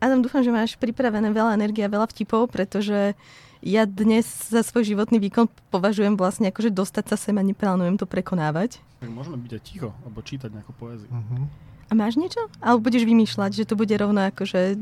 [0.00, 3.16] Adam, dúfam, že máš pripravené veľa energie a veľa vtipov, pretože
[3.64, 8.04] ja dnes za svoj životný výkon považujem vlastne akože dostať sa sem a neplánujem to
[8.04, 8.78] prekonávať.
[9.00, 11.08] Tak môžeme byť aj ticho, alebo čítať nejakú poéziu.
[11.08, 11.48] Uh-huh.
[11.88, 12.40] A máš niečo?
[12.60, 14.76] Alebo budeš vymýšľať, že to bude rovno akože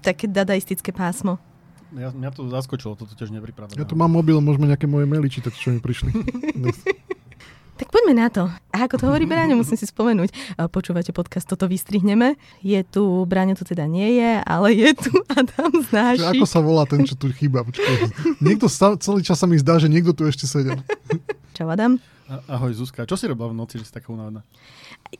[0.00, 1.36] také dadaistické pásmo?
[1.94, 3.78] Ja, mňa to zaskočilo, toto tiež nepripravené.
[3.78, 6.10] Ja tu mám mobil, môžeme nejaké moje maily čítať, čo mi prišli.
[7.74, 8.46] Tak poďme na to.
[8.70, 10.30] A ako to hovorí Bráňo, musím si spomenúť.
[10.70, 12.38] Počúvate podcast Toto vystrihneme.
[12.62, 16.62] Je tu, Bráňo tu teda nie je, ale je tu Adam z Že Ako sa
[16.62, 17.66] volá ten, čo tu chýba?
[17.66, 18.14] Počkaj.
[18.46, 20.78] Niekto sa, celý čas sa mi zdá, že niekto tu ešte sedel.
[21.58, 21.98] Čau Adam.
[22.30, 24.46] A, ahoj Zuzka, čo si robila v noci, že si taká unavená?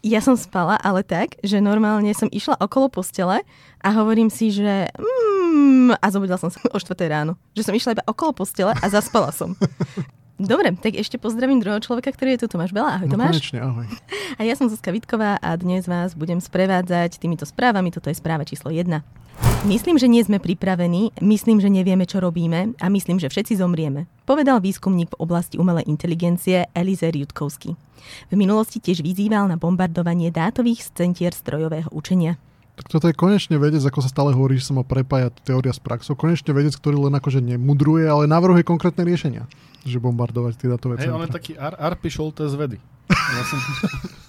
[0.01, 3.43] Ja som spala, ale tak, že normálne som išla okolo postele
[3.83, 7.35] a hovorím si, že mm, a zobudila som sa o 4 ráno.
[7.59, 9.59] Že som išla iba okolo postele a zaspala som.
[10.35, 12.99] Dobre, tak ešte pozdravím druhého človeka, ktorý je tu, Tomáš Bela.
[12.99, 13.39] Ahoj No Tomáš.
[13.39, 13.87] konečne, ahoj.
[14.35, 17.95] A ja som Zuzka Vitková a dnes vás budem sprevádzať týmito správami.
[17.95, 18.83] Toto je správa číslo 1.
[19.63, 24.11] Myslím, že nie sme pripravení, myslím, že nevieme, čo robíme a myslím, že všetci zomrieme,
[24.27, 27.79] povedal výskumník v oblasti umelej inteligencie Elizer Jutkovský.
[28.31, 32.43] V minulosti tiež vyzýval na bombardovanie dátových centier strojového učenia.
[32.75, 35.79] Tak toto je konečne vedec, ako sa stále hovorí, že sa má prepájať teória s
[35.79, 36.19] praxou.
[36.19, 39.47] Konečne vedec, ktorý len akože nemudruje, ale navrhuje konkrétne riešenia.
[39.85, 41.37] Že bombardovať tie datové Hej, on je centra.
[41.39, 42.79] taký ar, Arpi Šolte z vedy.
[43.13, 43.59] Ja som,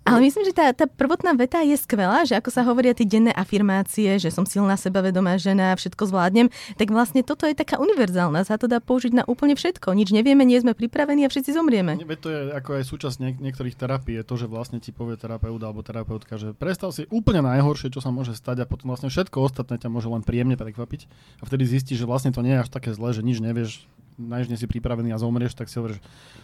[0.00, 3.36] Ale myslím, že tá, tá prvotná veta je skvelá, že ako sa hovoria tie denné
[3.36, 6.48] afirmácie, že som silná, sebavedomá žena, všetko zvládnem,
[6.80, 9.92] tak vlastne toto je taká univerzálna, sa to dá použiť na úplne všetko.
[9.92, 11.94] Nič nevieme, nie sme pripravení a všetci zomrieme.
[12.00, 15.20] veď to je ako aj súčasť niek- niektorých terapií, je to, že vlastne ti povie
[15.20, 19.12] terapeut alebo terapeutka, že predstav si úplne najhoršie, čo sa môže stať a potom vlastne
[19.12, 21.06] všetko ostatné ťa môže len príjemne prekvapiť
[21.38, 23.84] a vtedy zistíš, že vlastne to nie je až také zlé, že nič nevieš,
[24.20, 25.98] nie si pripravený a zomrieš, tak si hovoríš,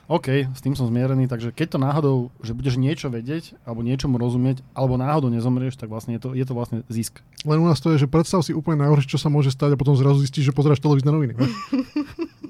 [0.09, 4.17] OK, s tým som zmierený, takže keď to náhodou, že budeš niečo vedieť alebo niečomu
[4.17, 7.21] rozumieť, alebo náhodou nezomrieš, tak vlastne je to, je to vlastne zisk.
[7.45, 9.81] Len u nás to je, že predstav si úplne najhoršie, čo sa môže stať a
[9.81, 11.35] potom zrazu zistíš, že pozeráš televízne noviny.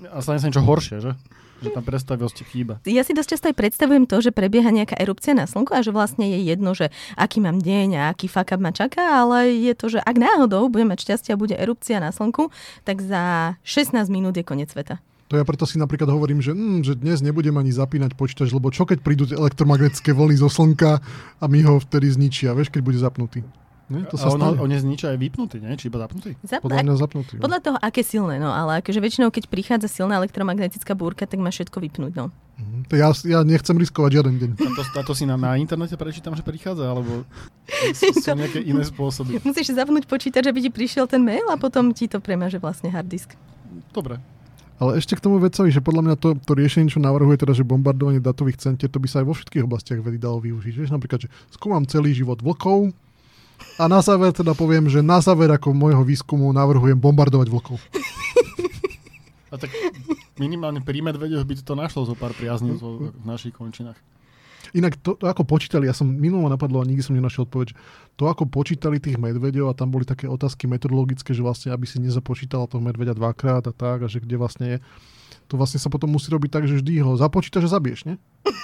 [0.15, 1.13] A stane sa niečo horšie, že?
[1.65, 2.75] Že tam predstavivosť chýba.
[2.85, 5.89] Ja si dosť často aj predstavujem to, že prebieha nejaká erupcia na Slnku a že
[5.89, 9.73] vlastne je jedno, že aký mám deň a aký fuck up ma čaká, ale je
[9.73, 12.53] to, že ak náhodou budem mať šťastie a bude erupcia na Slnku,
[12.85, 15.01] tak za 16 minút je koniec sveta.
[15.27, 18.71] To ja preto si napríklad hovorím, že, mm, že dnes nebudem ani zapínať počítač, lebo
[18.71, 21.03] čo keď prídu tie elektromagnetické vlny zo slnka
[21.43, 23.43] a mi ho vtedy zničia, vieš, keď bude zapnutý.
[23.87, 24.59] Nie, to a sa on, stane.
[24.59, 25.71] on je z niča aj vypnutý, nie?
[25.79, 26.35] Či iba zapnutý?
[26.43, 27.33] Zap- Podľa mňa zapnutý.
[27.39, 27.43] no.
[27.47, 31.55] Podľa toho, aké silné, no, ale akože väčšinou, keď prichádza silná elektromagnetická búrka, tak má
[31.55, 32.35] všetko vypnúť, no.
[32.59, 32.91] Mhm.
[32.91, 34.51] To ja, ja nechcem riskovať žiaden deň.
[34.59, 37.23] A to, a to si na, na internete prečítam, že prichádza, alebo
[37.99, 39.39] sú, sú nejaké iné spôsoby.
[39.47, 43.07] Musíš zapnúť počítač, aby ti prišiel ten mail a potom ti to premaže vlastne hard
[43.07, 43.39] disk.
[43.95, 44.19] Dobre.
[44.77, 47.65] Ale ešte k tomu vecovi, že podľa mňa to, to riešenie, čo navrhuje teda, že
[47.65, 50.75] bombardovanie datových centier, to by sa aj vo všetkých oblastiach vedy dalo využiť.
[50.85, 52.93] Vieš, napríklad, že skúmam celý život vlkov
[53.81, 57.81] a na záver teda poviem, že na záver ako môjho výskumu navrhujem bombardovať vlkov.
[59.49, 59.73] A tak
[60.37, 63.97] minimálne pri medveďoch by to našlo zo pár priaznivcov v našich končinách.
[64.73, 67.77] Inak to, to ako počítali, ja som minulo napadlo a nikdy som nenašiel odpoveď, že
[68.17, 72.01] to ako počítali tých medveďov a tam boli také otázky metodologické, že vlastne aby si
[72.01, 74.79] nezapočítal toho medveďa dvakrát a tak a že kde vlastne je,
[75.47, 78.17] to vlastne sa potom musí robiť tak, že vždy ho započítaš a zabiješ, nie?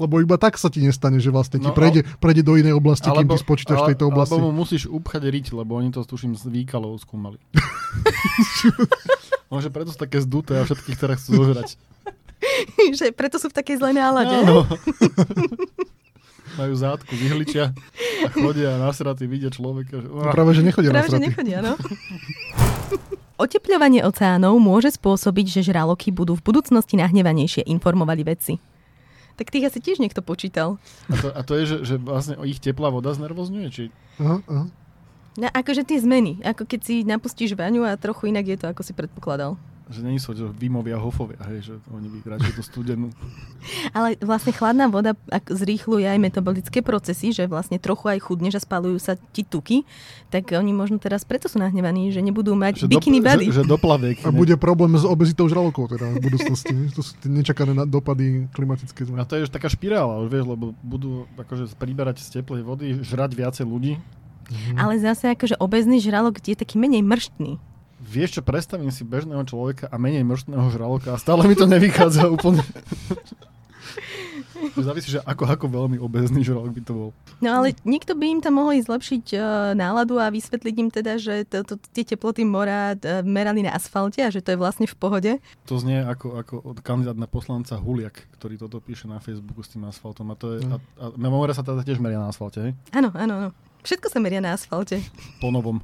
[0.00, 3.04] Lebo iba tak sa ti nestane, že vlastne ti No, prejde, prejde do inej oblasti,
[3.04, 4.32] kým ty spočítaš ale- tejto oblasti.
[4.32, 7.36] Alebo mu musíš upchať riť, lebo oni to tuším z výkalov skúmali.
[9.52, 11.76] Môže preto sú také zduté a všetkých teraz chcú zožrať.
[12.98, 14.34] že preto sú v takej zlej nálade.
[14.34, 14.64] Áno.
[16.60, 17.64] Majú zátku z ihličia
[18.26, 20.02] a chodia a nasratí vidia človeka.
[20.02, 20.08] Že...
[20.10, 21.26] No práve, že nechodia na Práve, že straty.
[21.30, 21.72] nechodia, no.
[23.44, 28.60] Otepľovanie oceánov môže spôsobiť, že žraloky budú v budúcnosti nahnevanejšie, informovali vedci.
[29.40, 30.76] Tak tých asi tiež niekto počítal.
[31.08, 33.68] A to, a to je, že, že vlastne ich teplá voda znervozňuje?
[33.72, 33.82] Či...
[34.20, 34.64] Aha, aha.
[35.40, 38.84] No, akože tie zmeny, ako keď si napustíš vaňu a trochu inak je to, ako
[38.84, 39.56] si predpokladal.
[39.90, 43.10] Že nie sú že Vimovia Hofovia, hej, že oni by radšej tú studenú.
[43.96, 48.62] Ale vlastne chladná voda ak zrýchluje aj metabolické procesy, že vlastne trochu aj chudneš a
[48.62, 49.82] spalujú sa ti tuky,
[50.30, 53.44] tak oni možno teraz preto sú nahnevaní, že nebudú mať bikini dop- body.
[53.50, 54.16] Že, že doplaviek.
[54.22, 56.74] A bude problém s obezitou žralokov teda v budúcnosti.
[56.94, 59.26] To sú nečakané na- dopady klimatickej A zmeny.
[59.26, 63.34] to je už taká špirála, už vieš, lebo budú akože priberať z teplej vody, žrať
[63.34, 63.98] viacej ľudí.
[64.74, 67.58] Ale zase akože obezný žralok je taký menej mrštný.
[68.10, 72.26] Vieš čo, predstavím si bežného človeka a menej mrštného žraloka a stále mi to nevychádza
[72.34, 72.66] úplne.
[74.76, 77.10] Závisí, že ako, ako veľmi obezný žralok by to bol.
[77.38, 79.42] No ale niekto by im tam mohol zlepšiť uh,
[79.78, 84.20] náladu a vysvetliť im teda, že to, to, tie teploty mora uh, merali na asfalte
[84.20, 85.32] a že to je vlastne v pohode.
[85.70, 89.72] To znie ako, ako od kandidát na poslanca Huliak, ktorý toto píše na Facebooku s
[89.72, 90.28] tým asfaltom.
[90.28, 92.72] A, to je, a, a memória sa teda tiež meria na asfalte, hej?
[92.92, 93.50] Áno, áno, áno.
[93.80, 95.00] Všetko sa meria na asfalte.
[95.40, 95.80] Po novom.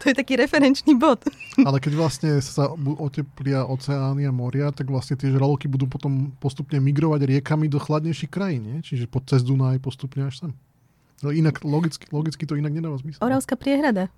[0.00, 1.22] To je taký referenčný bod.
[1.60, 6.78] Ale keď vlastne sa oteplia oceány a moria, tak vlastne tie žraloky budú potom postupne
[6.78, 8.78] migrovať riekami do chladnejších krajín, nie?
[8.82, 10.52] Čiže pod cez Dunaj postupne až sem.
[11.20, 13.20] No inak, logicky, logicky to inak nedáva zmysel.
[13.20, 14.08] Oravská priehrada.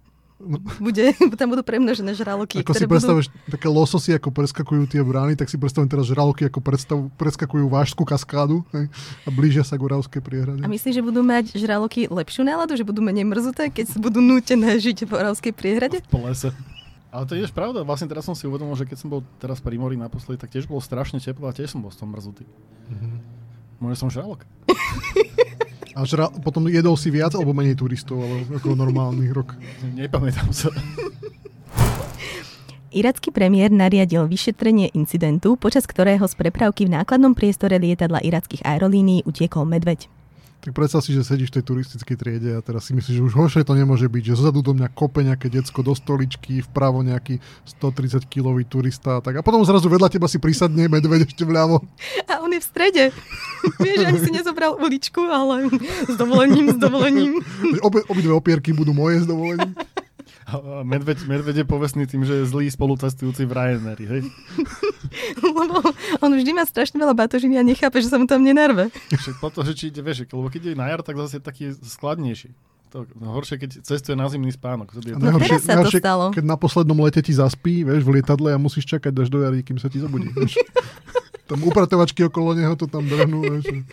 [0.83, 3.23] Bude, tam budú premnožené žraloky, Ako si ktoré budú...
[3.47, 8.03] také lososy, ako preskakujú tie brány, tak si predstavujem teraz žraloky, ako predstav, preskakujú vážskú
[8.03, 8.91] kaskádu hej,
[9.23, 10.61] a blížia sa k Oravskej priehrade.
[10.61, 14.75] A myslíš, že budú mať žraloky lepšiu náladu, že budú menej mrzuté, keď budú nútené
[14.83, 16.03] žiť v Oravskej priehrade?
[16.11, 16.51] Po lese.
[17.13, 17.85] Ale to je tiež pravda.
[17.85, 20.65] Vlastne teraz som si uvedomil, že keď som bol teraz pri mori naposledy, tak tiež
[20.65, 22.49] bolo strašne teplo a tiež som bol z toho mrzutý.
[22.89, 23.43] Mhm.
[23.83, 24.47] Možno som žralok.
[25.93, 29.57] A žra, potom jedol si viac alebo menej turistov, ale ako normálny rok.
[30.01, 30.73] Nepamätám sa.
[32.93, 39.25] Iracký premiér nariadil vyšetrenie incidentu, počas ktorého z prepravky v nákladnom priestore lietadla irackých aerolínií
[39.25, 40.13] utiekol medveď.
[40.63, 43.35] Tak predstav si, že sedíš v tej turistickej triede a teraz si myslíš, že už
[43.35, 47.43] horšie to nemôže byť, že zozadu do mňa kope nejaké decko do stoličky, vpravo nejaký
[47.67, 49.35] 130 kilový turista a tak.
[49.35, 51.83] A potom zrazu vedľa teba si prisadne medveď ešte vľavo.
[52.31, 53.05] A on je v strede.
[53.83, 55.67] Vieš, ani si nezobral uličku, ale
[56.07, 57.43] s dovolením, s dovolením.
[57.83, 59.75] Obe, obidve opierky budú moje s dovolením.
[60.83, 64.23] Medveď, medveď je povestný tým, že je zlý spolucestujúci v Ryanairi, hej?
[65.45, 65.81] Lebo
[66.21, 68.89] on vždy má strašne veľa batožiny a nechápe, že sa mu tam nenarve.
[69.13, 71.65] Však potom, že či ide, vieš, lebo keď ide na jar, tak zase je taký
[71.77, 72.51] skladnejší.
[72.93, 74.93] To no, horšie, keď cestuje na zimný spánok.
[74.93, 76.29] Vtedy je No teraz sa to stalo.
[76.29, 79.65] keď na poslednom lete ti zaspí, vieš, v lietadle a musíš čakať až do jary,
[79.65, 80.29] kým sa ti zobudí.
[80.29, 80.61] Vieš.
[81.49, 83.45] Tam upratovačky okolo neho to tam drhnú.
[83.45, 83.85] Vieš.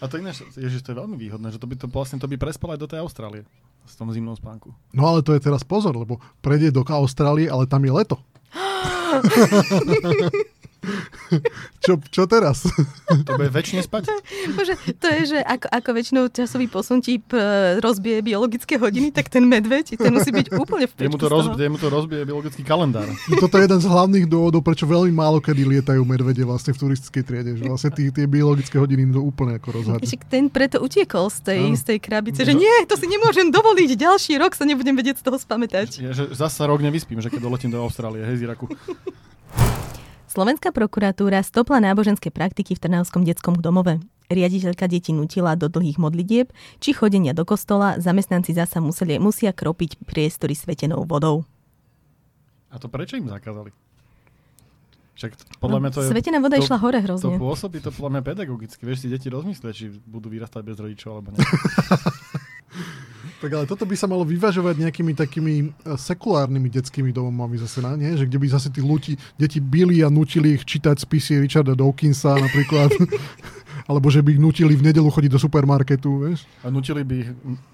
[0.00, 2.40] A to iné, ježiš, to je veľmi výhodné, že to by to vlastne to by
[2.40, 3.44] prespalo aj do tej Austrálie
[3.90, 4.70] s tom zimnou spánku.
[4.94, 8.22] No ale to je teraz pozor, lebo prejde do Austrálie, ale tam je leto.
[11.84, 12.66] čo, čo teraz?
[13.26, 14.06] To bude väčšine spať?
[14.54, 17.18] Bože, to je, že ako, ako väčšinou časový posun ti
[17.82, 21.78] rozbije biologické hodiny, tak ten medveď, ten musí byť úplne v Jemu to, roz, jemu
[21.78, 23.10] to rozbije biologický kalendár.
[23.42, 27.22] Toto je jeden z hlavných dôvodov, prečo veľmi málo kedy lietajú medvede vlastne v turistickej
[27.26, 27.50] triede.
[27.58, 29.70] Že vlastne tí, tie biologické hodiny to úplne ako.
[30.00, 31.78] Však ten preto utiekol z tej, Áno.
[31.78, 35.24] z tej krabice, že nie, to si nemôžem dovoliť, ďalší rok sa nebudem vedieť z
[35.26, 35.88] toho spamätať.
[35.98, 38.70] Je, že zasa rok nevyspím, že keď doletím do Austrálie, hej, z Iraku.
[40.30, 43.98] Slovenská prokuratúra stopla náboženské praktiky v Trnavskom detskom domove.
[44.30, 50.06] Riaditeľka deti nutila do dlhých modlitieb, či chodenia do kostola, zamestnanci zasa museli, musia kropiť
[50.06, 51.42] priestory svetenou vodou.
[52.70, 53.74] A to prečo im zakázali?
[55.18, 56.06] Však podľa mňa to je...
[56.06, 57.34] No, Svetená voda to- išla hore To hrozne.
[57.34, 58.86] pôsobí to podľa mňa pedagogicky.
[58.86, 61.42] Vieš, si deti rozmyslia, či budú vyrastať bez rodičov alebo nie.
[63.40, 67.96] Tak ale toto by sa malo vyvažovať nejakými takými e, sekulárnymi detskými domovami zase, na,
[67.96, 68.12] nie?
[68.12, 72.36] Že kde by zase tí ľudí, deti byli a nutili ich čítať spisy Richarda Dawkinsa
[72.36, 72.92] napríklad.
[73.90, 76.44] Alebo že by ich nutili v nedelu chodiť do supermarketu, vieš?
[76.60, 77.30] A nutili by ich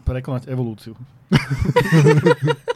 [0.06, 0.94] prekonať evolúciu.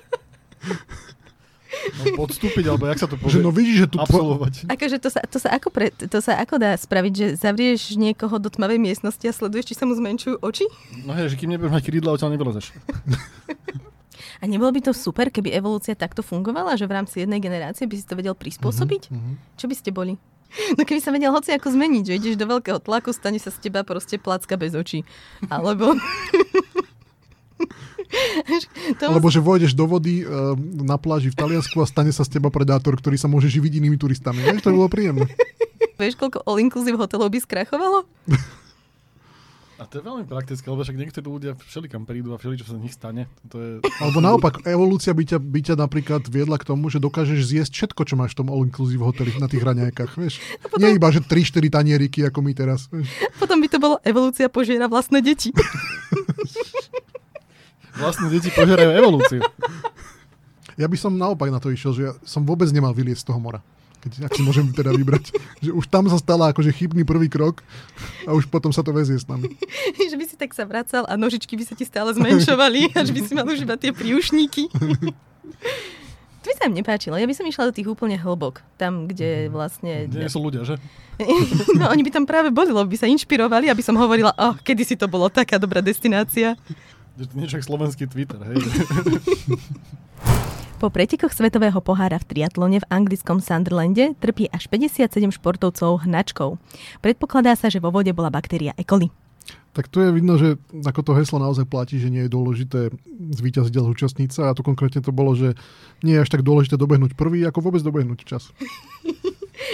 [2.02, 3.36] no, podstúpiť, alebo jak sa to povie?
[3.36, 3.96] Že no vidíš, že tu...
[4.00, 4.54] Absolvovať.
[4.66, 8.40] Akože to sa, to, sa ako pre, to sa ako dá spraviť, že zavrieš niekoho
[8.40, 10.66] do tmavej miestnosti a sleduješ, či sa mu zmenšujú oči?
[11.04, 12.72] No hej, že kým nebudeš mať krídla, odtiaľ nevylezeš.
[14.40, 17.96] A nebolo by to super, keby evolúcia takto fungovala, že v rámci jednej generácie by
[18.00, 19.12] si to vedel prispôsobiť?
[19.12, 19.32] Mhm.
[19.60, 20.16] Čo by ste boli?
[20.74, 23.70] No keby sa vedel hoci ako zmeniť, že ideš do veľkého tlaku, stane sa z
[23.70, 25.06] teba proste placka bez očí.
[25.46, 25.94] Alebo...
[28.98, 30.24] to Alebo že vojdeš do vody e,
[30.82, 33.96] na pláži v Taliansku a stane sa z teba predátor, ktorý sa môže živiť inými
[33.96, 34.42] turistami.
[34.42, 35.26] Vieš, to by bolo príjemné.
[35.96, 38.08] Vieš, koľko all-inclusive hotelov by skrachovalo?
[39.80, 42.76] A to je veľmi praktické, lebo však niektorí ľudia všelikam prídu a všeli, čo sa
[42.76, 43.32] z nich stane.
[43.48, 43.70] To je...
[43.96, 48.00] Alebo naopak, evolúcia by ťa, by ťa napríklad viedla k tomu, že dokážeš zjesť všetko,
[48.04, 50.36] čo máš v tom all-inclusive hoteli na tých raňajkách, vieš.
[50.60, 52.92] potom- Nie iba, že 3-4 tanieriky, ako my teraz.
[52.92, 53.08] Vieš.
[53.40, 55.48] Potom by to bolo evolúcia požiera vlastné deti.
[57.96, 59.42] Vlastne deti požerajú evolúciu.
[60.80, 63.40] Ja by som naopak na to išiel, že ja som vôbec nemal vyliesť z toho
[63.42, 63.60] mora.
[64.00, 65.36] Keď, ak si môžem teda vybrať.
[65.64, 67.60] Že už tam sa stala akože chybný prvý krok
[68.24, 69.52] a už potom sa to vezie s nami.
[70.10, 73.20] že by si tak sa vracal a nožičky by sa ti stále zmenšovali, až by
[73.20, 74.72] si mal už iba tie príušníky.
[76.40, 77.20] To by sa mi nepáčilo.
[77.20, 78.64] Ja by som išla do tých úplne hlbok.
[78.80, 80.08] Tam, kde vlastne...
[80.08, 80.80] Kde nie sú ľudia, že?
[81.76, 84.88] No, oni by tam práve boli, lebo by sa inšpirovali, aby som hovorila, oh, kedy
[84.88, 86.56] si to bolo taká dobrá destinácia.
[87.20, 88.56] Niečo slovenský Twitter, hej.
[90.80, 96.56] Po pretekoch svetového pohára v triatlone v anglickom Sunderlande trpí až 57 športovcov hnačkou.
[97.04, 98.84] Predpokladá sa, že vo vode bola baktéria E.
[98.88, 99.12] coli.
[99.76, 102.80] Tak tu je vidno, že ako to heslo naozaj platí, že nie je dôležité
[103.12, 105.52] zvíťaziť a zúčastniť sa a to konkrétne to bolo, že
[106.00, 108.48] nie je až tak dôležité dobehnúť prvý, ako vôbec dobehnúť čas.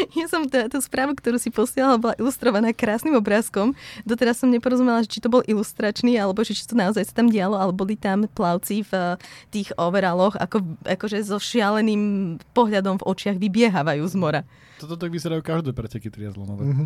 [0.21, 3.75] Ja som tá, tú správu, ktorú si posielala, bola ilustrovaná krásnym obrázkom.
[4.07, 7.75] Doteraz som neporozumela, či to bol ilustračný, alebo či to naozaj sa tam dialo, ale
[7.75, 9.05] boli tam plavci v eh,
[9.51, 14.43] tých overaloch, ako, akože so šialeným pohľadom v očiach vybiehávajú z mora.
[14.77, 16.63] Toto tak vyzerajú každé preteky triatlonové.
[16.69, 16.85] Mhm.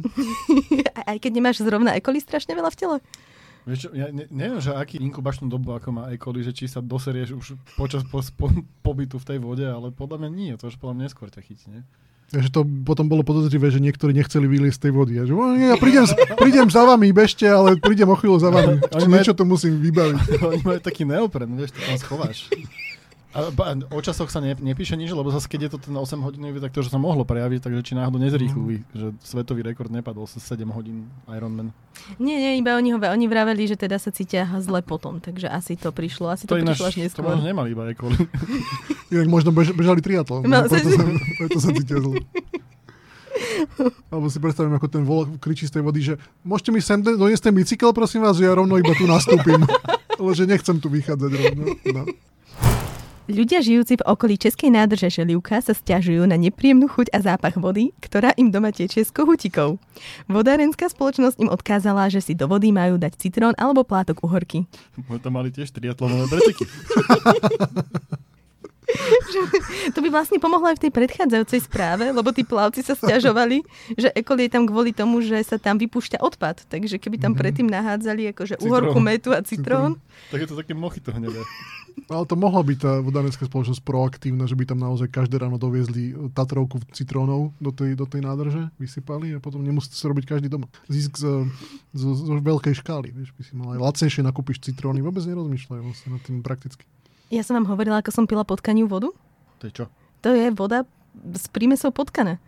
[1.10, 2.98] Aj keď nemáš zrovna ekoli strašne veľa v tele.
[3.68, 6.16] Vieš čo, ja ne, neviem, že aký inkubačnú dobu ako má E.
[6.16, 7.46] coli, že či sa doserieš už
[7.76, 8.48] počas po, po,
[8.86, 11.66] pobytu v tej vode, ale podľa mňa nie, to už podľa mňa neskôr ťa chytí,
[11.68, 11.82] nie?
[12.30, 15.18] Že to potom bolo podozrivé, že niektorí nechceli vyliesť z tej vody.
[15.18, 16.06] A že, "O, nie, ja prídem,
[16.38, 18.78] prídem za vami, bežte, ale prídem o chvíľu za vami.
[18.94, 20.38] Oni niečo to musím vybaviť.
[20.54, 22.46] Oni majú taký neopren, vieš, to tam schováš.
[23.30, 23.46] A,
[23.94, 26.74] o časoch sa ne, nepíše nič, lebo zase keď je to ten 8 hodinový, tak
[26.74, 30.66] to, že sa mohlo prejaviť, takže či náhodou nezrýchli, že svetový rekord nepadol sa 7
[30.74, 31.70] hodín Ironman.
[32.18, 35.78] Nie, nie, iba oni, ho, oni vraveli, že teda sa cítia zle potom, takže asi
[35.78, 37.22] to prišlo, asi to, ináč- prišlo až to neskôr.
[37.30, 38.18] možno nemali iba coli.
[39.14, 40.42] Inak možno bež, bežali triatlon.
[40.42, 41.02] No, No, preto, sa,
[41.38, 42.18] preto sa cítia zle.
[44.10, 47.46] Alebo si predstavím, ako ten volok kričí z tej vody, že môžete mi sem doniesť
[47.46, 49.62] ten bicykel, prosím vás, že ja rovno iba tu nastúpim.
[50.20, 51.64] Ale že nechcem tu vychádzať rovno.
[51.94, 52.02] No.
[53.30, 57.94] Ľudia žijúci v okolí Českej nádrže Želivka sa stiažujú na nepríjemnú chuť a zápach vody,
[58.02, 59.78] ktorá im doma tečie z kohutikou.
[60.26, 64.66] Vodárenská spoločnosť im odkázala, že si do vody majú dať citrón alebo plátok uhorky.
[65.06, 66.66] To mali tiež triatlonové preteky.
[69.94, 73.62] To by vlastne pomohlo aj v tej predchádzajúcej správe, lebo tí plavci sa stiažovali,
[73.94, 76.66] že ekol je tam kvôli tomu, že sa tam vypúšťa odpad.
[76.66, 78.66] Takže keby tam predtým nahádzali akože Citrón.
[78.66, 81.40] uhorku, metu a citrón, tak je to také mochito hnedé.
[82.06, 86.14] Ale to mohla byť tá vodárenská spoločnosť proaktívna, že by tam naozaj každé ráno doviezli
[86.32, 90.70] Tatrovku citrónov do tej, do tej nádrže, vysypali a potom nemusíte sa robiť každý doma.
[90.86, 91.50] Zisk z,
[91.94, 95.82] z, z, z veľkej škály, vieš, by si mal aj lacnejšie nakúpiš citróny, vôbec nerozmýšľajú
[95.82, 96.86] vlastne nad tým prakticky.
[97.30, 99.14] Ja som vám hovorila, ako som pila potkaniu vodu.
[99.62, 99.84] To je čo?
[100.26, 100.82] To je voda
[101.14, 102.42] s prímesou potkana.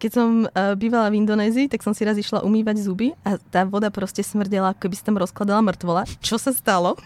[0.00, 3.68] Keď som uh, bývala v Indonézii, tak som si raz išla umývať zuby a tá
[3.68, 6.08] voda proste smrdela, ako keby si tam rozkladala mŕtvola.
[6.24, 6.96] Čo sa stalo?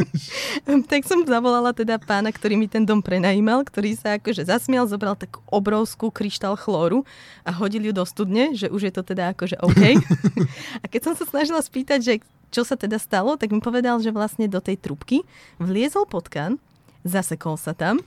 [0.90, 5.18] tak som zavolala teda pána, ktorý mi ten dom prenajímal, ktorý sa akože zasmial, zobral
[5.18, 7.04] takú obrovskú kryštál chlóru
[7.44, 10.00] a hodil ju do studne, že už je to teda akože OK.
[10.82, 12.14] a keď som sa snažila spýtať, že
[12.52, 15.24] čo sa teda stalo, tak mi povedal, že vlastne do tej trubky
[15.56, 16.60] vliezol potkan,
[17.02, 18.04] zasekol sa tam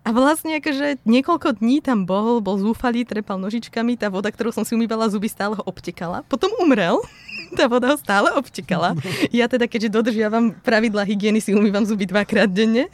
[0.00, 4.64] a vlastne akože niekoľko dní tam bol, bol zúfalý, trepal nožičkami, tá voda, ktorú som
[4.64, 6.24] si umývala zuby, stále ho obtekala.
[6.24, 7.04] Potom umrel,
[7.58, 8.96] tá voda ho stále obtekala.
[9.28, 12.88] Ja teda, keďže dodržiavam pravidla hygieny, si umývam zuby dvakrát denne.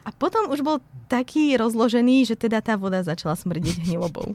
[0.00, 0.80] A potom už bol
[1.12, 4.32] taký rozložený, že teda tá voda začala smrdiť hnilobou.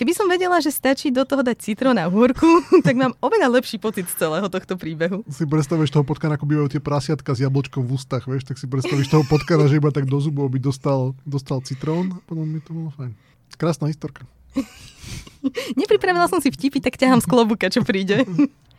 [0.00, 2.48] Keby som vedela, že stačí do toho dať citrón a húrku,
[2.88, 5.28] tak mám oveľa lepší pocit z celého tohto príbehu.
[5.28, 8.64] Si predstavíš toho potkana, ako bývajú tie prasiatka s jablčkom v ústach, vieš, tak si
[8.64, 12.64] predstavíš toho potkana, že iba tak do zubov by dostal, dostal citrón a potom by
[12.64, 13.12] to bolo fajn.
[13.60, 14.24] Krásna historka.
[15.76, 18.24] Nepripravila som si vtipy, tak ťahám z klobuka, čo príde.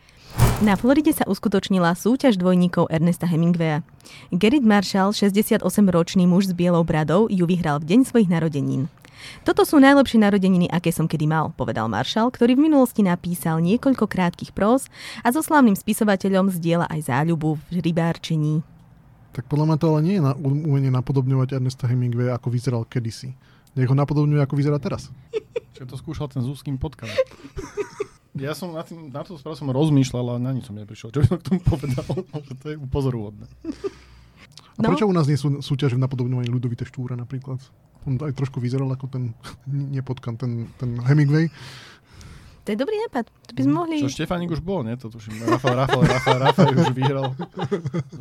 [0.66, 3.86] Na Floride sa uskutočnila súťaž dvojníkov Ernesta Hemingwaya.
[4.34, 8.90] Gerrit Marshall, 68-ročný muž s bielou bradou, ju vyhral v deň svojich narodenín.
[9.42, 14.06] Toto sú najlepšie narodeniny, aké som kedy mal, povedal Marshall, ktorý v minulosti napísal niekoľko
[14.06, 14.86] krátkých prós
[15.22, 18.54] a so slávnym spisovateľom zdieľa aj záľubu v rybárčení.
[19.32, 23.32] Tak podľa mňa to ale nie je na, umenie napodobňovať Ernesta Hemingwaya, ako vyzeral kedysi.
[23.72, 25.08] Nech ho napodobňuje, ako vyzerá teraz.
[25.72, 27.16] Čiže to skúšal ten Zúským podcast.
[28.32, 31.12] Ja som na, tým, na to správu som rozmýšľal, ale na nič som neprišiel.
[31.12, 32.04] Čo by som k tomu povedal?
[32.48, 33.44] Že to je pozoruhodné.
[34.72, 34.88] A No.
[34.88, 37.60] prečo u nás nie sú súťaže v napodobňovaní Ludovita Štúra napríklad?
[38.02, 39.36] On aj trošku vyzeral ako ten,
[39.96, 41.52] nepotkan, ten, ten Hemingway.
[42.62, 43.26] To je dobrý nápad.
[43.26, 43.96] To by sme mohli...
[43.98, 44.94] Čo Štefánik už bol, nie?
[44.94, 45.34] To tuším.
[45.44, 47.34] Rafael, Rafael, Rafael, Rafael už vyhral.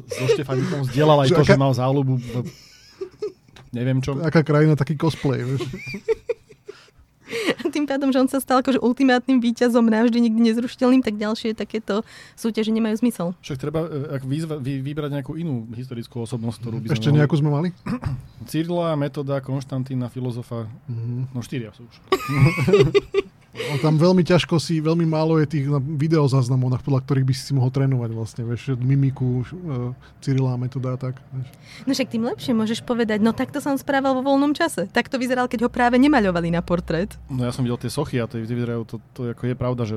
[0.10, 2.25] So Štefánikom zdieľal aj to, že mal záľubu v...
[3.72, 4.17] Neviem čo.
[4.17, 5.62] Aká krajina, taký cosplay, vieš.
[7.92, 12.72] Pádom, že on sa stal akože ultimátnym víťazom navždy nikdy nezrušiteľným, tak ďalšie takéto súťaže
[12.72, 13.36] nemajú zmysel.
[13.44, 17.10] Však treba e, ak výzva, vy, vybrať nejakú inú historickú osobnosť, ktorú by sme Ešte
[17.12, 17.68] mohli- nejakú sme mali?
[18.48, 20.72] Cyrila, Metoda, Konštantína, filozofa.
[20.88, 21.36] Mhm.
[21.36, 21.96] No štyria sú už.
[23.82, 27.44] Tam veľmi ťažko si, veľmi málo je tých na- videozáznamov, na- podľa ktorých by si
[27.50, 31.18] si mohol trénovať vlastne, vieš, mimiku, uh, Cyrila metoda a tak.
[31.32, 31.48] Vieš.
[31.88, 34.86] No však tým lepšie môžeš povedať, no takto som správal vo voľnom čase.
[34.91, 37.15] Takto vyzeral, keď ho práve nemaľovali na portrét.
[37.32, 39.96] No ja som videl tie sochy a to vyzerajú, to, to ako je pravda, že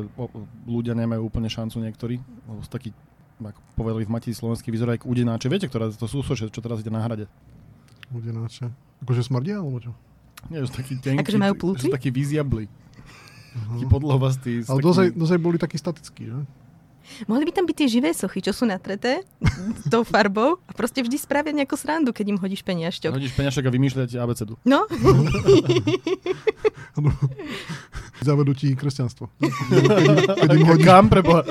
[0.65, 2.23] ľudia nemajú úplne šancu niektorí.
[2.23, 2.95] Lebo sú takí,
[3.43, 5.47] ako povedali v Matici Slovenský, vyzerajú ako udenáče.
[5.51, 7.27] Viete, ktorá to sú soše, čo teraz ide na hrade?
[8.15, 8.71] Udenáče.
[9.03, 9.93] Akože smrdia, alebo čo?
[10.53, 11.25] Nie, že sú takí tenkí.
[11.25, 11.89] Akože majú plúci?
[11.89, 12.69] Že sú takí vyziabli.
[13.55, 13.87] Uh-huh.
[13.87, 14.67] podlovastí.
[14.67, 16.39] s Ale takým- dozaj, dozaj boli takí statickí, že?
[17.29, 19.21] Mohli by tam byť tie živé sochy, čo sú natreté
[19.93, 23.13] tou farbou a proste vždy spravia nejakú srandu, keď im hodíš peniažťok.
[23.13, 24.57] Hodíš peňažok a vymýšľate abecedu.
[24.65, 24.89] No,
[28.25, 29.29] Zavedú ti kresťanstvo.
[30.41, 30.87] Keď im hodíš...
[30.87, 31.45] Kam preboha?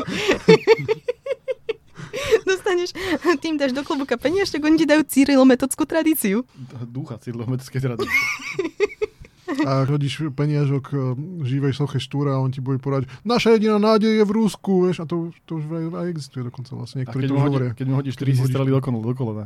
[2.48, 2.98] Dostaneš,
[3.44, 6.48] tým dáš do klobúka peniaž, tak oni ti dajú cyrilometodskú tradíciu.
[6.90, 8.10] Ducha cyrilometodskej tradície.
[9.62, 10.96] A hodíš peniažok e,
[11.46, 15.02] živej soche štúra a on ti bude povedať, naša jediná nádej je v Rusku, vieš,
[15.02, 17.06] a to, to už aj, aj existuje dokonca vlastne.
[17.06, 17.72] Niektorí keď, to hovoria.
[17.78, 18.82] keď mu hodíš 4 si strely do,
[19.14, 19.46] kolona.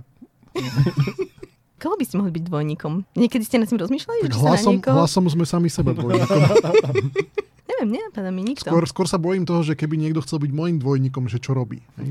[1.77, 2.93] Koho by ste mohli byť dvojníkom?
[3.13, 4.25] Niekedy ste nad tým rozmýšľali?
[4.25, 4.95] Tak že sa na hlasom, niekoho...
[4.97, 6.41] hlasom sme sami seba dvojníkom.
[7.77, 8.73] Neviem, nenapadá mi nikto.
[8.73, 11.85] Skôr, skôr sa bojím toho, že keby niekto chcel byť môjim dvojníkom, že čo robí.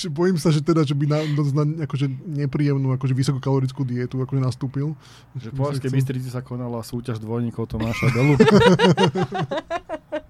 [0.00, 4.22] že bojím sa, že teda, že by na, na, na akože nepríjemnú, akože vysokokalorickú dietu
[4.22, 4.94] akože nastúpil.
[5.34, 8.38] Že chcel- Bystrici sa konala súťaž dvojníkov Tomáša Delu.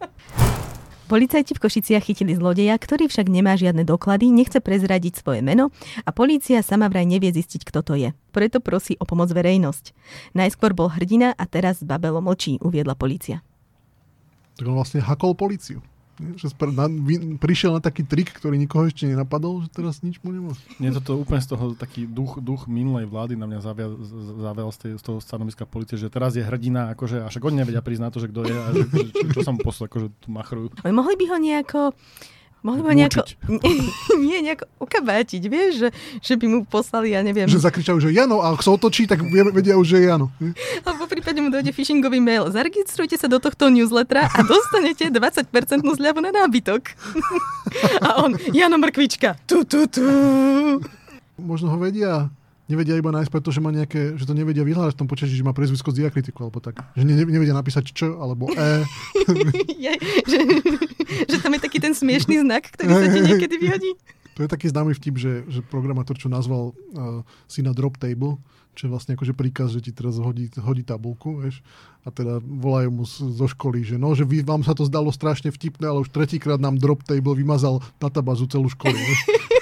[1.10, 5.74] Policajti v Košiciach chytili zlodeja, ktorý však nemá žiadne doklady, nechce prezradiť svoje meno
[6.06, 8.14] a polícia sama vraj nevie zistiť, kto to je.
[8.30, 9.90] Preto prosí o pomoc verejnosť.
[10.38, 13.42] Najskôr bol hrdina a teraz babelo mlčí, uviedla polícia.
[14.54, 15.82] Tak on vlastne hakol policiu.
[16.36, 20.20] Že spr- na, vy, prišiel na taký trik, ktorý nikoho ešte nenapadol, že teraz nič
[20.20, 20.60] mu nemôže.
[20.76, 23.96] Nie, toto úplne z toho taký duch, duch minulej vlády na mňa zavial,
[24.44, 27.64] zavial z, tej, z toho stanoviska policie, že teraz je hrdina, akože, a však oni
[27.64, 29.88] nevedia prísť na to, že kto je a že, že, čo, čo sa mu poslal,
[29.88, 30.68] akože tu machrujú.
[30.84, 31.80] Ale mohli by ho nejako...
[32.60, 33.20] Mohli ho nejako...
[34.20, 35.88] Nie, nejako ukabátiť, vieš, že,
[36.20, 39.24] že by mu poslali, ja neviem, Že zakričajú, že Jano, a ak sa otočí, tak
[39.24, 40.28] vedia už, že je Jano.
[40.84, 42.52] Alebo v prípade mu dojde phishingový mail.
[42.52, 45.48] Zaregistrujte sa do tohto newslettera a dostanete 20%
[45.80, 46.82] zľavu na nábytok.
[48.04, 50.04] A on, Jano Mrkvička, tu, tu, tu.
[51.38, 52.28] Možno ho vedia,
[52.70, 55.42] nevedia iba nájsť preto, že má nejaké, že to nevedia vyhľadať v tom počaši, že
[55.42, 56.78] má priezvisko z diakritiku, alebo tak.
[56.94, 58.86] Že ne, nevedia napísať č, alebo e.
[59.84, 59.92] Je,
[60.28, 60.38] že,
[61.26, 63.90] že tam je taký ten smiešný znak, ktorý sa ti niekedy vyhodí.
[64.38, 68.40] To je taký známy vtip, že, že programátor, čo nazval uh, si na drop table,
[68.78, 71.60] čo je vlastne akože príkaz, že ti teraz hodí, hodí tabulku, vieš,
[72.06, 75.52] a teda volajú mu zo školy, že no, že vy, vám sa to zdalo strašne
[75.52, 79.20] vtipné, ale už tretíkrát nám drop table vymazal databazu celú školu, vieš.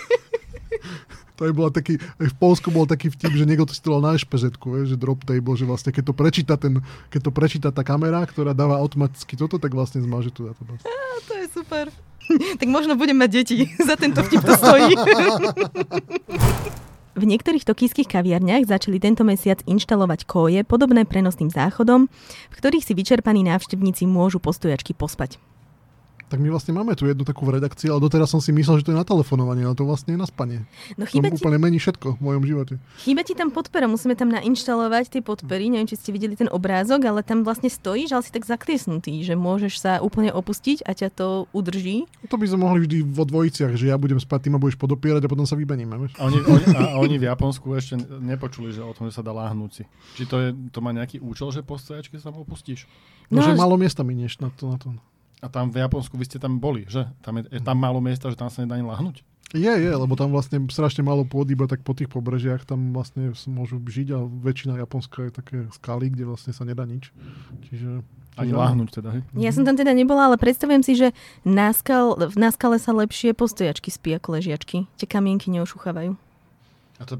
[1.39, 4.03] To aj bola taký, aj v Polsku bol taký vtip, že niekto to si dal
[4.03, 6.83] na špz že drop table, že vlastne keď to prečíta, ten,
[7.15, 10.83] keď to prečíta tá kamera, ktorá dáva automaticky toto, tak vlastne zmaže tú databázu.
[11.31, 11.87] To je super.
[12.61, 13.57] Tak možno budem mať deti.
[13.89, 14.93] Za tento vtip to stojí.
[17.19, 22.95] V niektorých tokijských kaviarniach začali tento mesiac inštalovať koje podobné prenosným záchodom, v ktorých si
[22.95, 25.43] vyčerpaní návštevníci môžu po stojačky pospať.
[26.29, 28.85] Tak my vlastne máme tu jednu takú v redakcii, ale doteraz som si myslel, že
[28.85, 30.69] to je na telefonovanie, ale to vlastne je na spanie.
[30.95, 32.75] No To chýba ti, úplne mení všetko v mojom živote.
[33.01, 37.01] chýba ti tam podpora, musíme tam nainštalovať tie podpery, neviem, či ste videli ten obrázok,
[37.03, 41.09] ale tam vlastne stojíš, ale si tak zakliesnutý, že môžeš sa úplne opustiť a ťa
[41.11, 42.05] to udrží.
[42.27, 45.25] To by sme mohli vždy vo dvojiciach, že ja budem spať, ty ma budeš podopierať
[45.25, 45.97] a potom sa vybeníme.
[45.97, 46.13] Vieš?
[46.21, 49.33] A oni, oni, a oni v Japonsku ešte nepočuli, že o tom, že sa dá
[49.33, 49.83] láhnuť si.
[50.15, 52.85] Či to, je, to má nejaký účel, že po stojačke sa opustíš?
[53.33, 54.89] No, No, že málo miesta minieš na to, na to.
[55.39, 57.07] A tam v Japonsku vy ste tam boli, že?
[57.23, 59.23] Tam je, je tam málo miesta, že tam sa nedá ani lahnúť?
[59.57, 63.33] Je, je, lebo tam vlastne strašne málo pôdy, iba tak po tých pobrežiach tam vlastne
[63.49, 67.09] môžu žiť a väčšina Japonska je také skaly, kde vlastne sa nedá nič.
[67.71, 68.05] Čiže...
[68.39, 69.23] Ani lahnúť teda, hej?
[69.35, 71.11] Ja som tam teda nebola, ale predstavujem si, že
[71.43, 74.87] na, skal, na skale sa lepšie postojačky spí ako ležiačky.
[74.95, 76.15] Tie kamienky neošuchávajú.
[76.99, 77.19] A to...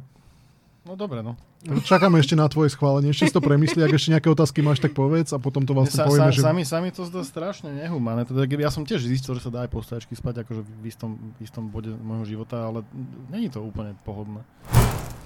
[0.89, 1.37] No dobre, no.
[1.85, 4.97] Čakáme ešte na tvoje schválenie, ešte si to premyslí, ak ešte nejaké otázky máš, tak
[4.97, 6.41] povedz a potom to vlastne sa, povieme, sa, že...
[6.41, 8.25] sami, sami to zdá strašne nehumánne.
[8.25, 11.37] Teda, ja som tiež zistil, že sa dá aj po stojačky spať akože v istom,
[11.37, 12.89] v istom bode môjho života, ale
[13.29, 14.41] není to úplne pohodlné.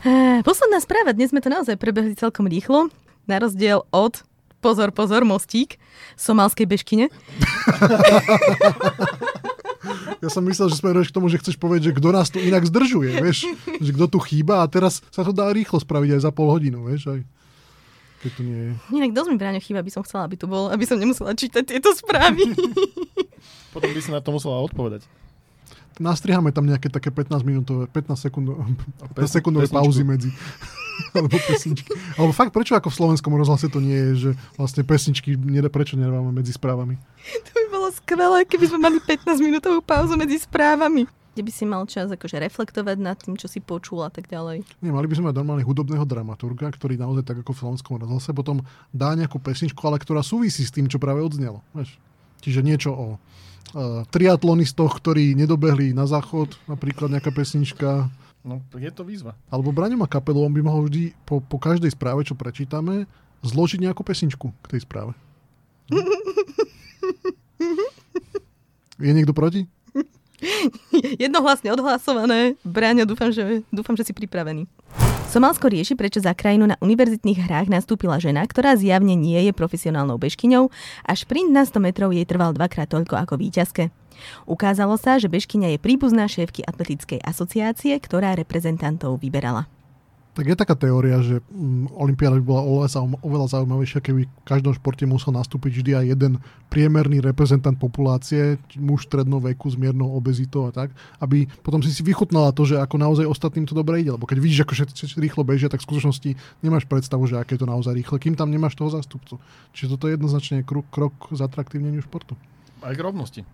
[0.03, 2.91] Eh, Posledná správa, dnes sme to naozaj prebehli celkom rýchlo,
[3.31, 4.19] na rozdiel od,
[4.59, 5.79] pozor, pozor, mostík,
[6.19, 7.07] somálskej bežkyne.
[10.23, 12.63] Ja som myslel, že smeruješ k tomu, že chceš povedať, že kto nás tu inak
[12.63, 13.51] zdržuje, vieš,
[13.83, 16.87] že kto tu chýba a teraz sa to dá rýchlo spraviť aj za pol hodinu,
[16.87, 17.21] vieš, aj
[18.23, 18.73] keď tu nie je.
[18.95, 21.67] Inak dosť mi Bráňo chýba, aby som chcela, aby tu bol, aby som nemusela čítať
[21.67, 22.55] tieto správy.
[23.75, 25.03] Potom by si na to musela odpovedať.
[26.01, 28.47] Nastrihame tam nejaké také 15 minútové, 15 sekúnd,
[29.13, 30.31] 15 pes- sekundové pauzy medzi.
[31.17, 31.89] Alebo pesničky.
[32.17, 35.97] Alebo fakt, prečo ako v slovenskom rozhlase to nie je, že vlastne pesničky, nedá, prečo
[35.99, 36.97] nedávame medzi správami?
[37.45, 37.62] to by
[37.93, 41.05] skvelé, keby sme mali 15 minútovú pauzu medzi správami.
[41.33, 44.69] Kde by si mal čas akože reflektovať nad tým, čo si počul a tak ďalej.
[44.85, 48.37] Nie, mali by sme mať normálne hudobného dramaturga, ktorý naozaj tak ako v slovenskom rozhlase
[48.37, 48.61] potom
[48.93, 51.65] dá nejakú pesničku, ale ktorá súvisí s tým, čo práve odznelo.
[51.73, 51.97] Vieš?
[52.45, 58.13] Čiže niečo o uh, triatlonistoch, ktorí nedobehli na záchod, napríklad nejaká pesnička.
[58.45, 59.33] No, je to výzva.
[59.49, 63.09] Alebo Braňo má kapelu, on by mohol vždy po, po každej správe, čo prečítame,
[63.41, 65.17] zložiť nejakú pesničku k tej správe.
[69.03, 69.67] Je niekto proti?
[71.23, 72.55] Jednohlasne odhlasované.
[72.63, 74.67] Bráňo, dúfam, že, dúfam, že si pripravený.
[75.33, 80.21] Somálsko rieši, prečo za krajinu na univerzitných hrách nastúpila žena, ktorá zjavne nie je profesionálnou
[80.21, 80.69] bežkyňou
[81.09, 83.89] a šprint na 100 metrov jej trval dvakrát toľko ako víťazke.
[84.45, 89.67] Ukázalo sa, že bežkyňa je príbuzná šéfky atletickej asociácie, ktorá reprezentantov vyberala.
[90.33, 94.73] Tak je taká teória, že mm, Olympiáda by bola oveľa, oveľa zaujímavejšia, keby v každom
[94.73, 96.33] športe musel nastúpiť vždy aj jeden
[96.73, 102.01] priemerný reprezentant populácie, muž stredného veku s miernou obezitou a tak, aby potom si si
[102.01, 104.09] vychutnala to, že ako naozaj ostatným to dobre ide.
[104.09, 106.31] Lebo keď vidíš, ako všetci rýchlo bežia, tak v skutočnosti
[106.65, 109.37] nemáš predstavu, že aké je to naozaj rýchle, kým tam nemáš toho zástupcu.
[109.77, 112.41] Čiže toto je jednoznačne krok, krok k zatraktívneniu športu.
[112.81, 113.45] Aj k rovnosti.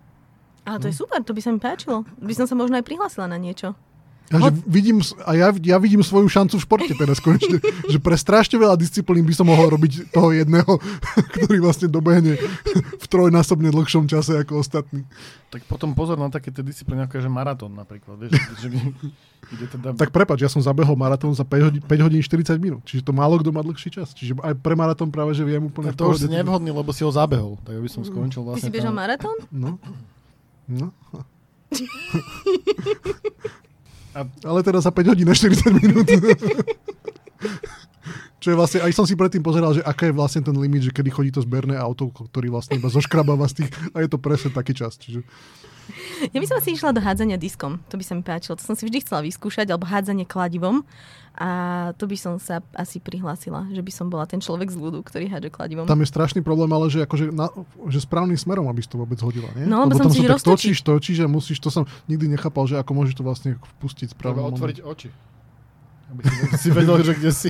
[0.62, 2.06] Ale to je super, to by sa mi páčilo.
[2.22, 3.74] By som sa možno aj prihlásila na niečo.
[4.28, 8.12] Ja, že vidím, a ja, ja vidím svoju šancu v športe teraz konečne, že pre
[8.12, 10.68] strašne veľa disciplín by som mohol robiť toho jedného,
[11.32, 12.36] ktorý vlastne dobehne
[13.00, 15.08] v trojnásobne dlhšom čase ako ostatní.
[15.48, 18.20] Tak potom pozor na také tie disciplíny, ako je že maratón napríklad.
[18.20, 18.68] Vieš, že,
[19.48, 19.88] kde teda...
[19.96, 23.16] Tak prepač, ja som zabehol maratón za 5 hodín, 5 hodín 40 minút, čiže to
[23.16, 24.12] málo kto má dlhší čas.
[24.12, 25.96] Čiže aj pre maratón práve, že viem úplne...
[25.96, 28.68] to už si nevhodný, lebo si ho zabehol, tak by som skončil vlastne...
[28.68, 29.00] Ty si bežal tam...
[29.00, 29.36] maratón?
[29.48, 29.80] No.
[30.68, 30.92] No.
[34.18, 34.26] A...
[34.48, 36.10] Ale teda za 5 hodín na 40 minút.
[38.38, 40.94] Čo je vlastne, aj som si predtým pozeral, že aká je vlastne ten limit, že
[40.94, 44.54] kedy chodí to zberné auto, ktorý vlastne iba zoškrabáva z tých, a je to presne
[44.54, 44.94] taký čas.
[44.94, 45.26] Čiže...
[46.30, 48.60] Ja by som si išla do hádzania diskom, to by sa mi páčilo.
[48.60, 50.84] To som si vždy chcela vyskúšať, alebo hádzanie kladivom.
[51.38, 51.48] A
[51.94, 55.30] to by som sa asi prihlásila, že by som bola ten človek z ľudu, ktorý
[55.30, 55.86] hádže kladivom.
[55.86, 57.46] Tam je strašný problém, ale že, akože na,
[57.86, 59.46] že správnym smerom, aby si to vôbec hodila.
[59.54, 59.70] Nie?
[59.70, 62.74] No, lebo, lebo tam sa tak točíš, točíš a musíš, to som nikdy nechápal, že
[62.82, 64.42] ako môžeš to vlastne pustiť správne.
[64.42, 65.08] Treba otvoriť oči.
[66.08, 67.48] Aby si, si vedel, že kde si.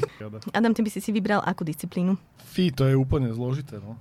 [0.50, 2.18] Adam, ty by si si vybral akú disciplínu?
[2.50, 3.94] Fí, to je úplne zložité, no.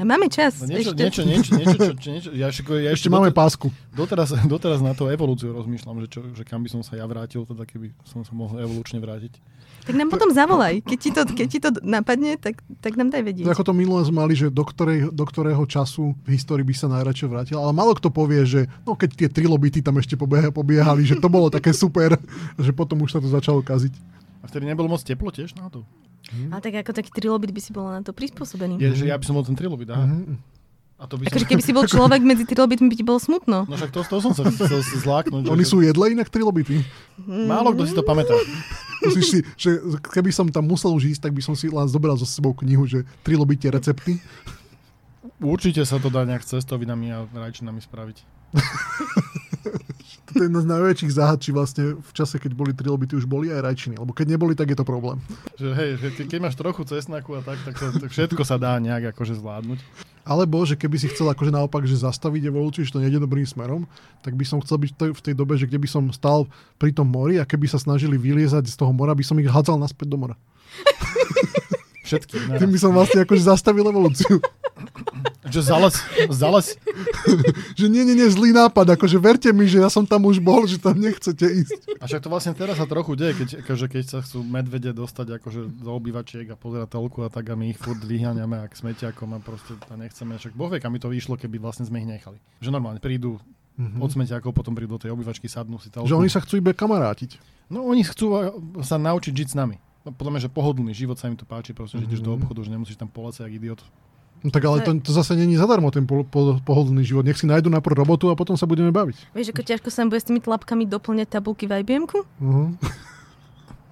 [0.00, 0.64] A máme čas.
[0.64, 1.04] No niečo, ešte.
[1.04, 3.68] niečo, niečo, niečo, čo, čo, niečo, ja ešte, ja ešte, ešte máme pásku.
[3.92, 7.44] Doteraz, doteraz na to evolúciu rozmýšľam, že, čo, že kam by som sa ja vrátil,
[7.44, 9.36] teda keby som sa mohol evolučne vrátiť.
[9.84, 10.80] Tak nám potom zavolaj.
[10.88, 13.44] Keď ti to, keď ti to napadne, tak, tak nám daj vedieť.
[13.44, 16.88] Ako to minulé sme mali, že do, ktorej, do ktorého času v histórii by sa
[16.88, 17.56] najradšej vrátil.
[17.60, 21.28] Ale málo kto povie, že no keď tie trilobity tam ešte pobieha, pobiehali, že to
[21.28, 22.16] bolo také super,
[22.64, 23.92] že potom už sa to začalo kaziť.
[24.40, 25.84] A vtedy nebolo moc teplo tiež na to?
[26.30, 26.50] Hmm.
[26.54, 28.78] Ale tak ako taký trilobit by si bol na to prispôsobený.
[28.78, 30.06] Je, že ja by som bol ten trilobit, aha.
[30.06, 30.36] Mm-hmm.
[31.00, 33.64] A to by akože keby si bol človek medzi trilobitmi, by ti bolo smutno.
[33.64, 35.48] No však to, to som sa chcel zláknuť.
[35.48, 36.84] Oni sú jedle inak trilobity?
[37.24, 37.48] Mm.
[37.48, 38.36] Málo kto si to pamätá.
[39.00, 39.80] Musíš si, že
[40.12, 42.84] keby som tam musel už ísť, tak by som si len zobral so sebou knihu,
[42.84, 44.20] že trilobite recepty.
[45.40, 48.20] Určite sa to dá nejak cestovinami a rajčinami spraviť.
[50.30, 53.50] to je jedna z najväčších záhad, či vlastne v čase, keď boli trilobity, už boli
[53.50, 53.98] aj rajčiny.
[53.98, 55.18] Lebo keď neboli, tak je to problém.
[55.58, 58.78] Že hej, že keď máš trochu cesnaku a tak, tak, to, tak všetko sa dá
[58.78, 59.82] nejak akože zvládnuť.
[60.22, 63.88] Alebo, že keby si chcel akože naopak, že zastaviť evolúciu, že to nejde dobrým smerom,
[64.22, 66.46] tak by som chcel byť v tej dobe, že kde by som stal
[66.78, 69.80] pri tom mori a keby sa snažili vyliezať z toho mora, by som ich hádzal
[69.80, 70.36] naspäť do mora.
[72.10, 72.58] Všetky.
[72.58, 74.42] Tým by som vlastne akože zastavil evolúciu.
[75.46, 75.94] Že zales,
[76.30, 76.66] zales.
[77.78, 80.66] že nie, nie, nie, zlý nápad, akože verte mi, že ja som tam už bol,
[80.66, 82.02] že tam nechcete ísť.
[82.02, 85.38] A však to vlastne teraz sa trochu deje, keď, akože keď sa chcú medvede dostať
[85.38, 89.36] akože do obývačiek a pozerať telku a tak a my ich furt vyháňame ak smetiakom
[89.36, 90.34] a proste to nechceme.
[90.34, 92.42] Však boh vie, kam by to vyšlo, keby vlastne sme ich nechali.
[92.58, 93.38] Že normálne prídu
[93.78, 94.00] mm-hmm.
[94.02, 96.10] od smetiakov, potom prídu do tej obývačky, sadnú si telku.
[96.10, 97.38] Že oni sa chcú iba kamarátiť.
[97.70, 98.34] No oni chcú
[98.82, 99.78] sa naučiť žiť s nami.
[100.00, 102.28] No, podľa mňa, že pohodlný život sa im to páči, proste, že ideš mm-hmm.
[102.28, 102.38] do mhm.
[102.40, 103.80] obchodu, že nemusíš tam polecať jak idiot.
[104.40, 107.28] No tak ale to, to zase není zadarmo, ten po, po, pohodlný život.
[107.28, 109.36] Nech si nájdu najprv robotu a potom sa budeme baviť.
[109.36, 112.72] Vieš, ako ťažko sa bude s tými tlapkami doplňať tabulky v ibm uh-huh.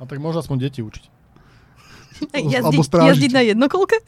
[0.01, 1.05] A tak môžu aspoň deti učiť.
[2.33, 4.01] Jazdi, jazdiť na jednokolke?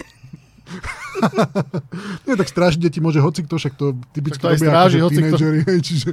[2.27, 6.09] Nie, tak strážiť deti môže hoci kto, však to typicky robia stráži, akože tínedžeri, čiže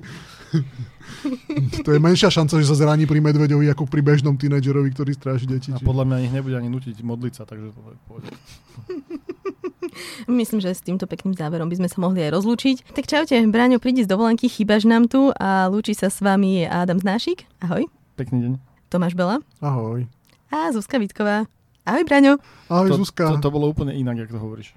[1.85, 5.45] to je menšia šanca, že sa zraní pri medveďovi ako pri bežnom tínedžerovi, ktorý stráži
[5.47, 5.69] deti.
[5.73, 8.31] A podľa mňa ich nebude ani nutiť modliť sa, takže to pôjde.
[10.29, 12.93] Myslím, že s týmto pekným záverom by sme sa mohli aj rozlúčiť.
[12.93, 17.01] Tak čaute, Braňo, prídi z dovolenky, chýbaš nám tu a lúči sa s vami Adam
[17.01, 17.49] Znášik.
[17.63, 17.89] Ahoj.
[18.19, 18.51] Pekný deň.
[18.91, 19.41] Tomáš Bela.
[19.59, 20.05] Ahoj.
[20.53, 21.49] A Zuzka Vitková.
[21.87, 22.39] Ahoj, Braňo.
[22.67, 23.39] Ahoj, to, Zuzka.
[23.39, 24.75] To, to bolo úplne inak, jak to hovoríš.